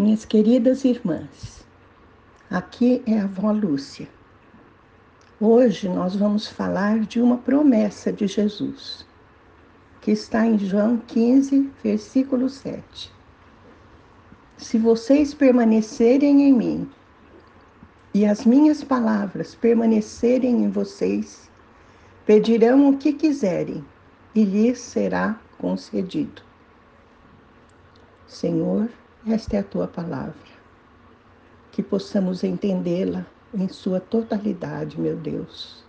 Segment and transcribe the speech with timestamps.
[0.00, 1.62] Minhas queridas irmãs,
[2.48, 4.08] aqui é a avó Lúcia.
[5.38, 9.06] Hoje nós vamos falar de uma promessa de Jesus,
[10.00, 13.12] que está em João 15, versículo 7.
[14.56, 16.90] Se vocês permanecerem em mim
[18.14, 21.50] e as minhas palavras permanecerem em vocês,
[22.24, 23.84] pedirão o que quiserem
[24.34, 26.40] e lhes será concedido.
[28.26, 28.88] Senhor,
[29.26, 30.34] esta é a tua palavra.
[31.72, 35.84] Que possamos entendê-la em sua totalidade, meu Deus,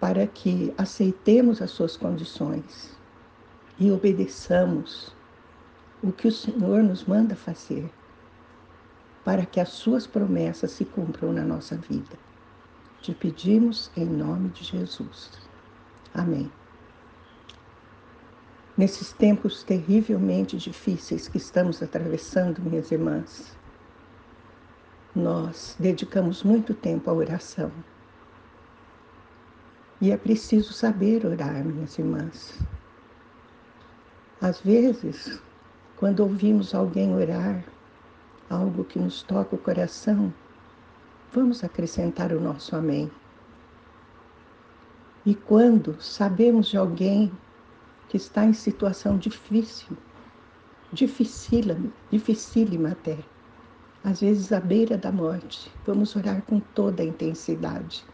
[0.00, 2.96] para que aceitemos as suas condições
[3.78, 5.14] e obedeçamos
[6.02, 7.90] o que o Senhor nos manda fazer,
[9.24, 12.18] para que as suas promessas se cumpram na nossa vida.
[13.00, 15.30] Te pedimos em nome de Jesus.
[16.12, 16.50] Amém.
[18.76, 23.56] Nesses tempos terrivelmente difíceis que estamos atravessando, minhas irmãs,
[25.14, 27.70] nós dedicamos muito tempo à oração.
[30.00, 32.58] E é preciso saber orar, minhas irmãs.
[34.40, 35.40] Às vezes,
[35.96, 37.64] quando ouvimos alguém orar,
[38.50, 40.34] algo que nos toca o coração,
[41.32, 43.08] vamos acrescentar o nosso amém.
[45.24, 47.32] E quando sabemos de alguém
[48.14, 49.96] que está em situação difícil,
[50.92, 53.18] dificílima, dificílima até,
[54.04, 55.68] às vezes à beira da morte.
[55.84, 58.04] Vamos orar com toda a intensidade.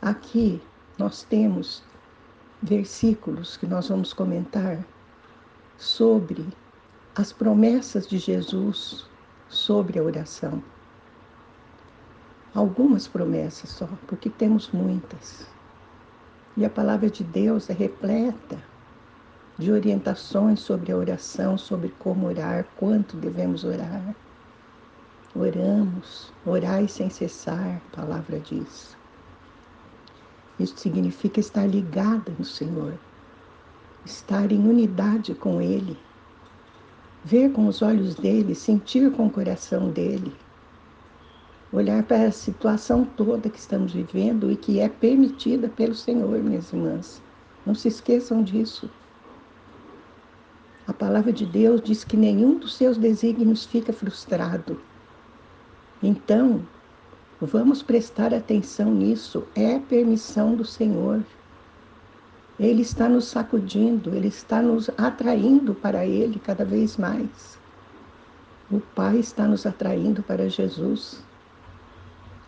[0.00, 0.58] Aqui
[0.96, 1.84] nós temos
[2.62, 4.82] versículos que nós vamos comentar
[5.76, 6.48] sobre
[7.14, 9.06] as promessas de Jesus
[9.50, 10.64] sobre a oração.
[12.54, 15.55] Algumas promessas só, porque temos muitas.
[16.56, 18.56] E a palavra de Deus é repleta
[19.58, 24.14] de orientações sobre a oração, sobre como orar, quanto devemos orar.
[25.34, 28.96] Oramos, orai sem cessar, a palavra diz.
[30.58, 32.94] Isso significa estar ligada no Senhor,
[34.06, 35.98] estar em unidade com Ele,
[37.22, 40.34] ver com os olhos dele, sentir com o coração dele
[41.76, 46.72] olhar para a situação toda que estamos vivendo e que é permitida pelo Senhor, minhas
[46.72, 47.22] irmãs.
[47.66, 48.88] Não se esqueçam disso.
[50.86, 54.80] A palavra de Deus diz que nenhum dos seus desígnios fica frustrado.
[56.02, 56.66] Então,
[57.40, 59.46] vamos prestar atenção nisso.
[59.54, 61.22] É permissão do Senhor.
[62.58, 67.58] Ele está nos sacudindo, ele está nos atraindo para Ele cada vez mais.
[68.70, 71.22] O Pai está nos atraindo para Jesus.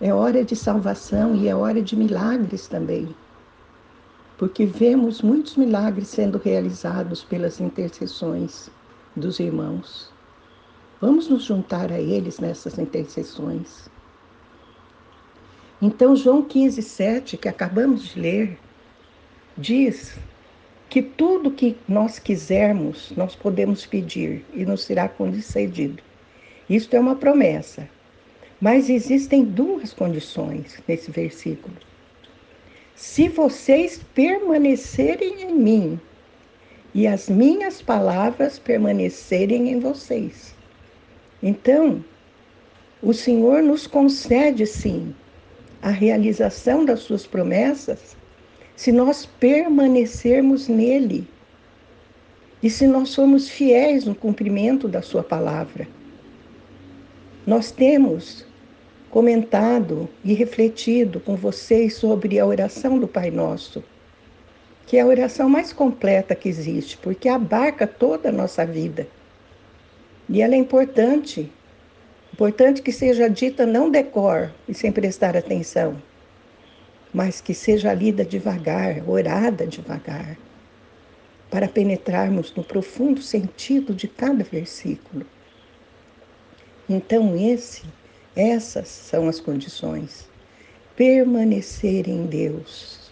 [0.00, 3.12] É hora de salvação e é hora de milagres também.
[4.36, 8.70] Porque vemos muitos milagres sendo realizados pelas intercessões
[9.16, 10.12] dos irmãos.
[11.00, 13.88] Vamos nos juntar a eles nessas intercessões.
[15.82, 18.58] Então, João 15, 7, que acabamos de ler,
[19.56, 20.16] diz
[20.88, 26.00] que tudo que nós quisermos, nós podemos pedir e nos será concedido.
[26.70, 27.88] Isto é uma promessa.
[28.60, 31.76] Mas existem duas condições nesse versículo.
[32.96, 36.00] Se vocês permanecerem em mim
[36.92, 40.54] e as minhas palavras permanecerem em vocês.
[41.40, 42.04] Então,
[43.00, 45.14] o Senhor nos concede sim
[45.80, 48.16] a realização das suas promessas
[48.74, 51.28] se nós permanecermos nele
[52.60, 55.86] e se nós somos fiéis no cumprimento da sua palavra.
[57.46, 58.47] Nós temos
[59.18, 63.82] comentado e refletido com vocês sobre a oração do Pai Nosso,
[64.86, 69.08] que é a oração mais completa que existe, porque abarca toda a nossa vida.
[70.28, 71.50] E ela é importante,
[72.32, 76.00] importante que seja dita não decor e sem prestar atenção,
[77.12, 80.38] mas que seja lida devagar, orada devagar,
[81.50, 85.26] para penetrarmos no profundo sentido de cada versículo.
[86.88, 87.82] Então, esse
[88.38, 90.28] essas são as condições.
[90.94, 93.10] Permanecer em Deus.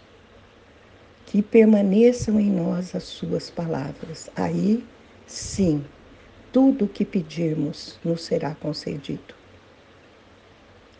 [1.25, 4.29] Que permaneçam em nós as suas palavras.
[4.37, 4.81] Aí,
[5.25, 5.83] sim,
[6.53, 9.35] tudo o que pedirmos nos será concedido.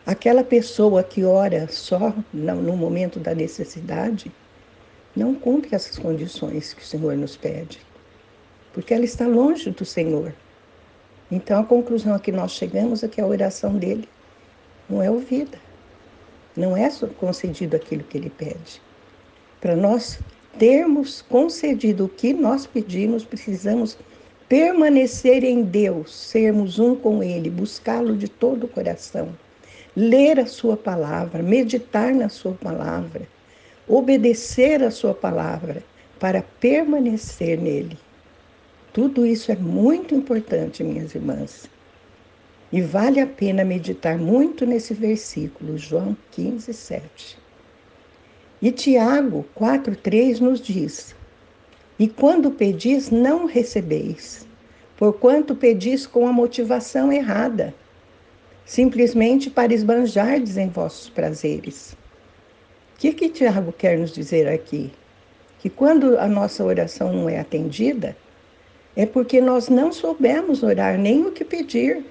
[0.05, 4.29] Aquela pessoa que ora só no momento da necessidade,
[5.15, 7.79] não cumpre essas condições que o Senhor nos pede,
[8.73, 10.33] porque ela está longe do Senhor.
[11.31, 14.07] Então a conclusão a que nós chegamos é que a oração dele
[14.89, 15.57] não é ouvida.
[16.55, 16.89] Não é
[17.19, 18.81] concedido aquilo que ele pede.
[19.61, 20.19] Para nós
[20.57, 23.97] termos concedido o que nós pedimos, precisamos
[24.49, 29.29] permanecer em Deus, sermos um com Ele, buscá-lo de todo o coração,
[29.95, 33.27] ler a Sua palavra, meditar na Sua palavra,
[33.87, 35.83] obedecer a Sua palavra,
[36.19, 37.97] para permanecer nele.
[38.91, 41.69] Tudo isso é muito importante, minhas irmãs.
[42.71, 47.37] E vale a pena meditar muito nesse versículo, João 15, 7.
[48.61, 51.15] E Tiago 4,3 nos diz:
[51.97, 54.45] E quando pedis, não recebeis,
[54.97, 57.73] porquanto pedis com a motivação errada,
[58.65, 61.95] simplesmente para esbanjardes em vossos prazeres.
[62.95, 64.91] O que, que Tiago quer nos dizer aqui?
[65.59, 68.17] Que quando a nossa oração não é atendida,
[68.95, 72.03] é porque nós não soubemos orar nem o que pedir.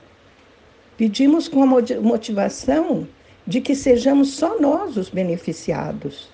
[0.97, 3.07] Pedimos com a motivação
[3.47, 6.29] de que sejamos só nós os beneficiados.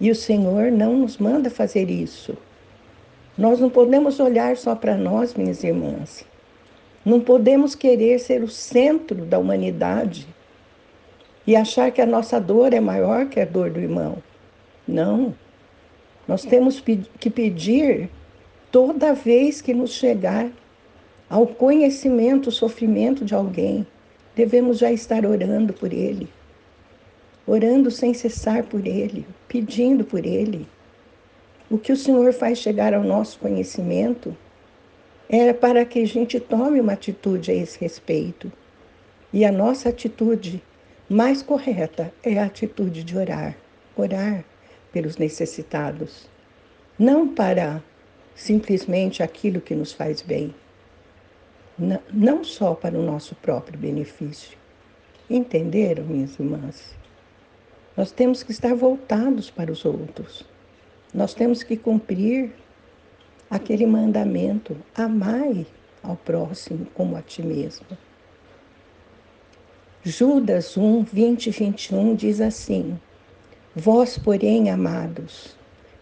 [0.00, 2.36] E o Senhor não nos manda fazer isso.
[3.36, 6.24] Nós não podemos olhar só para nós, minhas irmãs.
[7.04, 10.26] Não podemos querer ser o centro da humanidade
[11.46, 14.22] e achar que a nossa dor é maior que a dor do irmão.
[14.86, 15.34] Não.
[16.26, 18.08] Nós temos que pedir
[18.70, 20.48] toda vez que nos chegar
[21.32, 23.86] ao conhecimento, o sofrimento de alguém,
[24.36, 26.28] devemos já estar orando por ele
[27.46, 30.66] orando sem cessar por ele, pedindo por ele.
[31.70, 34.36] O que o Senhor faz chegar ao nosso conhecimento
[35.28, 38.52] era para que a gente tome uma atitude a esse respeito.
[39.32, 40.62] E a nossa atitude
[41.08, 43.56] mais correta é a atitude de orar,
[43.96, 44.44] orar
[44.92, 46.28] pelos necessitados,
[46.98, 47.82] não para
[48.34, 50.54] simplesmente aquilo que nos faz bem,
[52.12, 54.56] não só para o nosso próprio benefício.
[55.28, 56.94] Entenderam, minhas irmãs?
[57.96, 60.44] Nós temos que estar voltados para os outros.
[61.12, 62.52] Nós temos que cumprir
[63.50, 65.66] aquele mandamento: amai
[66.02, 67.86] ao próximo como a ti mesmo.
[70.04, 72.98] Judas 1, 20 e 21 diz assim:
[73.74, 75.56] Vós, porém, amados,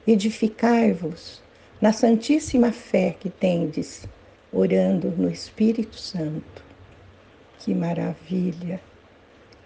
[0.07, 1.43] edificai-vos
[1.81, 4.07] na santíssima fé que tendes,
[4.53, 6.65] orando no Espírito Santo.
[7.59, 8.81] Que maravilha!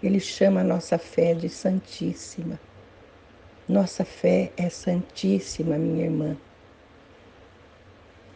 [0.03, 2.59] Ele chama a nossa fé de santíssima.
[3.67, 6.37] Nossa fé é santíssima, minha irmã.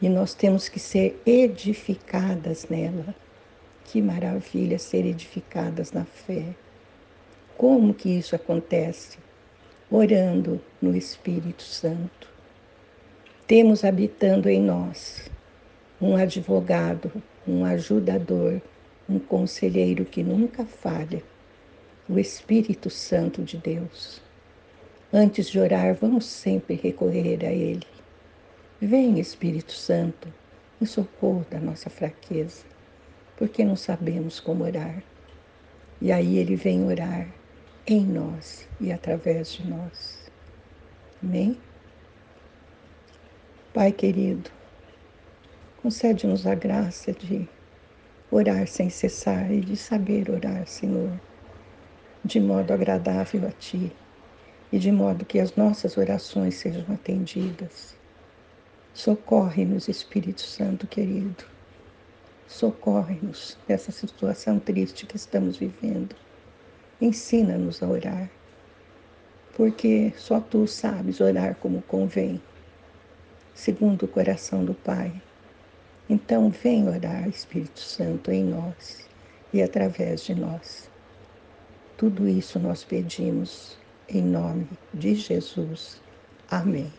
[0.02, 3.14] E nós temos que ser edificadas nela.
[3.86, 6.56] Que maravilha ser edificadas na fé.
[7.58, 9.18] Como que isso acontece?
[9.92, 12.30] Orando no Espírito Santo.
[13.46, 15.30] Temos habitando em nós
[16.02, 17.12] um advogado,
[17.48, 18.62] um ajudador,
[19.08, 21.22] um conselheiro que nunca falha
[22.08, 24.22] o Espírito Santo de Deus.
[25.12, 27.86] Antes de orar, vamos sempre recorrer a Ele.
[28.82, 30.32] Vem, Espírito Santo,
[30.82, 32.64] em socorro da nossa fraqueza,
[33.36, 35.04] porque não sabemos como orar.
[36.02, 37.28] E aí Ele vem orar
[37.86, 40.32] em nós e através de nós.
[41.22, 41.58] Amém?
[43.74, 44.50] Pai querido,
[45.82, 47.48] concede-nos a graça de
[48.32, 51.12] orar sem cessar e de saber orar, Senhor
[52.24, 53.92] de modo agradável a Ti
[54.72, 57.96] e de modo que as nossas orações sejam atendidas.
[58.94, 61.46] Socorre-nos, Espírito Santo querido.
[62.48, 66.16] Socorre-nos nessa situação triste que estamos vivendo.
[67.00, 68.30] Ensina-nos a orar,
[69.56, 72.42] porque só Tu sabes orar como convém,
[73.54, 75.14] segundo o coração do Pai.
[76.10, 79.08] Então, vem orar, Espírito Santo, em nós
[79.54, 80.92] e através de nós.
[81.98, 83.78] Tudo isso nós pedimos
[84.10, 86.04] em nome de Jesus.
[86.50, 86.99] Amém.